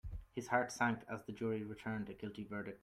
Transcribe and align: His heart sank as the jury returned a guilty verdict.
His 0.31 0.47
heart 0.47 0.71
sank 0.71 1.03
as 1.07 1.23
the 1.27 1.31
jury 1.31 1.61
returned 1.63 2.09
a 2.09 2.15
guilty 2.15 2.43
verdict. 2.43 2.79